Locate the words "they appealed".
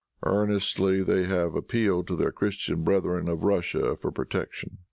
1.53-2.07